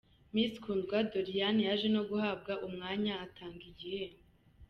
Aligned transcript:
Miss 0.33 0.53
Kundwa 0.63 0.99
Doriane, 1.11 1.61
yaje 1.69 1.87
no 1.95 2.01
guhabwa 2.09 2.53
umwanya 2.67 3.13
atanga 3.25 3.63
igihembo. 3.71 4.23